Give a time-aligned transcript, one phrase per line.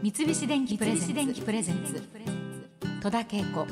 [0.00, 2.00] 三菱電機プレゼンツ。
[3.02, 3.66] 戸田恵子。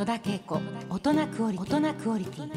[0.90, 1.76] 大人クオリティ。
[1.76, 2.50] 大人クオリティ。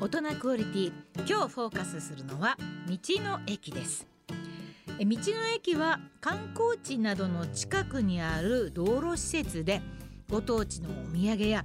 [0.00, 0.92] 大人クオリティ。
[1.28, 2.56] 今日フォーカスするのは
[2.86, 4.06] 道の駅です。
[5.00, 9.82] え道の駅は観光地などの近くにある道路施設で
[10.30, 11.64] ご当地のお土産や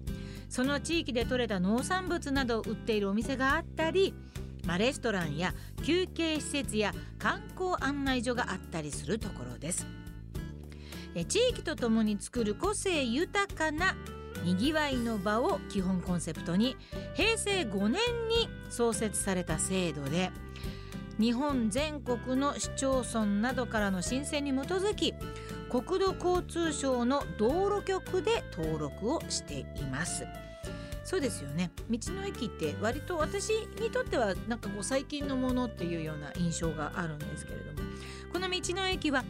[0.49, 4.15] その地域で採れた農産物などを売っているお店があったり、
[4.65, 5.53] まあ、レストランや
[5.83, 9.87] 休憩施設や観光案内所があったりするところです。
[11.27, 13.95] 地域とともに作る個性豊かな
[14.43, 16.77] にぎわいの場を基本コンセプトに
[17.15, 20.31] 平成5年に創設された制度で
[21.19, 25.13] 日本全国の市町村などからの申請に基づき
[25.69, 30.25] 国土交通省の道路局で登録をしています。
[31.09, 31.71] そうですよね。
[31.89, 33.49] 道の駅って割と私
[33.81, 37.89] にとってはなんかこう最近のものっていうような印象があるんですけれども。
[38.31, 39.25] この道の駅は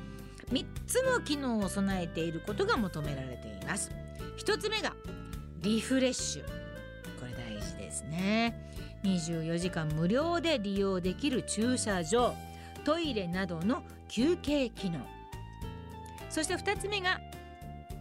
[0.51, 3.93] 3つの機能を備えていることが求められています。
[4.39, 4.93] 1つ目が
[5.61, 6.43] リフレッシュ。
[6.43, 8.69] これ大事ですね。
[9.03, 12.35] 24時間無料で利用できる駐車場。
[12.83, 14.99] トイレなどの休憩機能。
[16.29, 17.21] そして2つ目が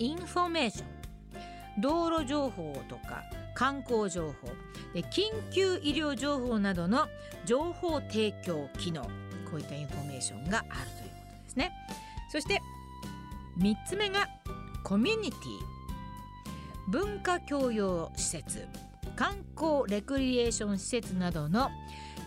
[0.00, 1.80] インフォメーション。
[1.80, 3.22] 道路情報とか
[3.58, 4.48] 観光情報
[4.94, 7.08] で緊急医療情報などの
[7.44, 11.72] 情報提供機能こういったインフォメーションがあるということですね。
[12.30, 12.62] そして
[13.58, 14.28] 3つ目が
[14.84, 15.40] コミュニティ。
[16.90, 18.66] 文化教養施設
[19.14, 21.68] 観光レクリエーション施設などの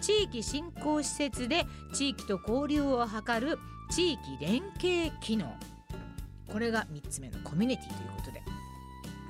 [0.01, 3.57] 地域振興施設で地域と交流を図る
[3.89, 5.51] 地域連携機能。
[6.51, 8.60] これが3つ目のコミュニティということで。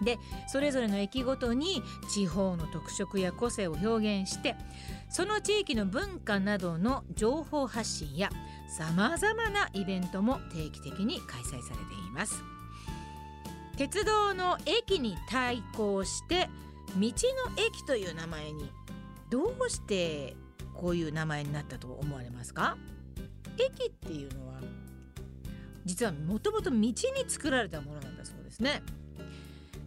[0.04, 4.56] でそれぞれの駅ごとに地方の特色や個性を表現して
[5.10, 8.30] その地域の文化などの情報発信や
[8.68, 12.42] さまざまなイベントも定期的に開催されています。
[13.78, 16.50] 鉄道の駅に対抗して
[16.96, 17.10] 道の
[17.58, 18.70] 駅という名前に
[19.30, 20.36] どうして
[20.74, 22.78] こういう名前になったと思われますか？
[23.58, 24.62] 駅っていうのは
[25.86, 26.94] 実はもともと道に
[27.28, 28.84] 作られたものなんだそうですね。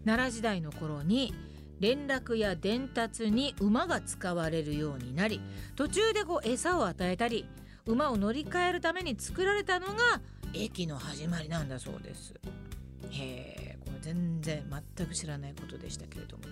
[0.04, 1.34] 奈良時代の頃に
[1.80, 5.40] 連絡や伝達に馬が使われるようになり
[5.76, 7.46] 途中でこう餌を与えたり
[7.86, 9.94] 馬を乗り換えるために作られたのが
[10.54, 12.34] 駅の始まりなんだそうです。
[13.10, 14.64] へえこれ全然
[14.96, 16.44] 全く知らないことでしたけれども。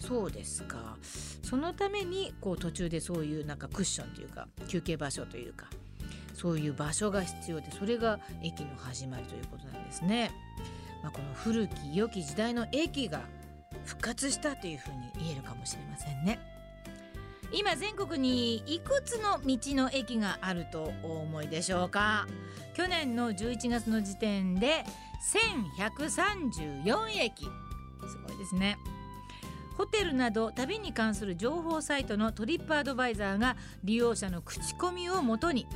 [0.00, 0.98] そうですか。
[1.42, 5.68] そのためにこう途中でそういうなんかクッションというか休憩場所というか
[6.34, 10.30] そういう場所が必要でそれが駅の始まりということなんですね。
[11.04, 13.20] まあ、この古き良き時代の駅が
[13.84, 16.40] 復活したというふうに言えるかもしれませんね。
[17.52, 22.26] 今全国にいくつの道の駅があるとお思いでしょうか？
[22.72, 24.84] 去年の11月の時点で
[25.78, 27.44] 1134駅。
[27.44, 27.50] す
[28.26, 28.78] ごいですね。
[29.76, 35.66] ホテルなど旅に関する情報サイトのトリップアドバイザーが利用者の口コミをもとに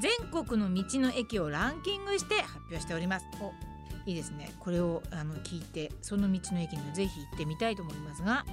[0.00, 3.26] 全国の道の駅をランキングして発表しております。
[4.06, 4.52] いいですね。
[4.60, 8.46] これをあの聞いてその道の駅にぜひ行ってみたいと思いますが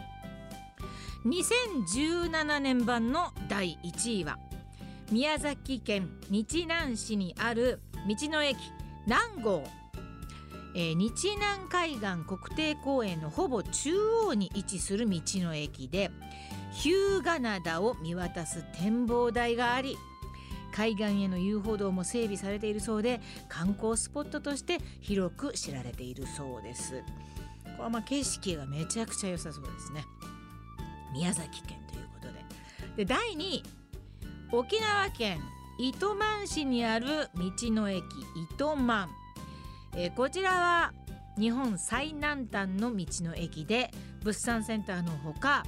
[1.26, 4.38] 2017年版の第1位は
[5.12, 8.58] 宮崎県日南市にある道の駅
[9.06, 9.64] 南郷、
[10.76, 13.92] えー、日南海岸国定公園のほぼ中
[14.26, 16.12] 央に位置する道の駅で
[16.72, 19.96] 日向灘を見渡す展望台があり
[20.76, 27.04] 海岸への遊歩道も整備されているそうで観光スポットとして広く知られているそうです。
[27.64, 30.04] これはまあ景色がめちゃくちゃ良さそうですね。
[31.14, 32.44] 宮崎県ということで。
[32.98, 33.64] で第2位
[34.52, 35.40] 沖縄県
[35.80, 38.04] 糸満市にある道の駅
[38.52, 39.10] 糸満、
[39.96, 40.94] えー、こちらは
[41.38, 43.90] 日本最南端の道の駅で
[44.24, 45.64] 物産センターのほか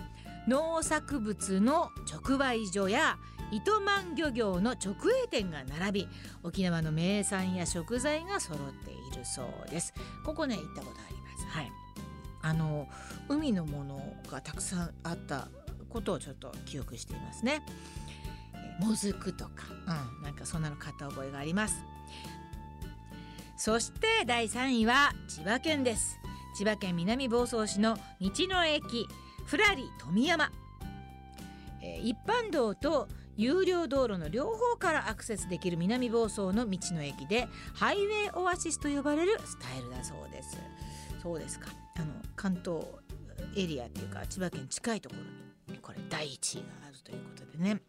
[0.47, 3.17] 農作物の直売所や
[3.51, 6.07] 糸満漁業の直営店が並び
[6.44, 9.93] 沖縄の名産や食材が揃っているそうです。
[10.25, 11.46] ここね行ったことあります。
[11.47, 11.72] はい。
[12.41, 12.87] あの
[13.28, 15.47] 海のものがたくさんあった
[15.90, 17.61] ことをちょっと記憶していますね。
[18.79, 19.52] もずくとか、
[20.20, 21.84] うん、なんかそんなの買った覚えがあります。
[23.58, 26.20] そして第3位は千葉県です。
[26.58, 29.08] 千葉県南房総市の道の駅
[29.46, 30.52] ふらり富山、
[31.81, 40.58] えー、一般道と有料道路の両方からアクセスできる南房総の道の駅でハイウェイオアシスと呼ばれるスタイルだそうです。
[41.22, 41.67] そうですか。
[41.97, 42.85] あの関東
[43.55, 45.16] エリアっていうか千葉県近いとこ
[45.67, 47.82] ろにこれ第1位があるということでね。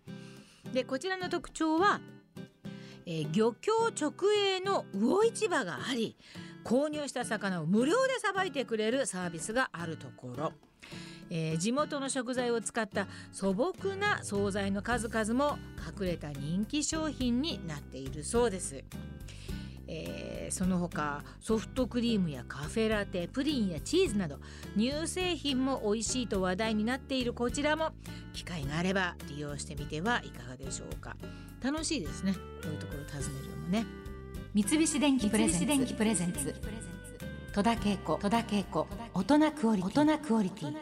[0.72, 2.00] でこちらの特徴は
[3.04, 6.16] えー漁協直営の魚市場があり
[6.64, 10.52] 購入した魚を無料でさばいてくれるサービスがあるところ、
[11.31, 15.58] えー地元の食材を使った素朴な惣菜の数々も
[16.00, 18.84] 隠れた人気商品になっているそうです。
[19.88, 24.38] えーその他ソフトクリームやカフェラテプリンやチーズなど
[24.76, 27.90] 乳製品も美味しいと話題になっているこちらも
[28.32, 31.17] 機会があれば利用してみてはいかがでしょうか。
[31.61, 32.32] 楽しいですね。
[32.32, 33.87] こういうところ訪ねるのもね。
[34.55, 36.95] 三菱電機プレゼンツ
[37.56, 39.75] 戸田恵子大人クオ
[40.43, 40.76] リティ。